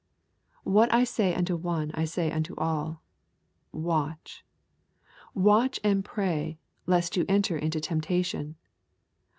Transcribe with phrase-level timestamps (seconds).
[0.63, 3.03] What I say unto one I say unto all,
[3.71, 4.43] Watch.
[5.35, 8.55] Watch and pray, lest you enter into temptation.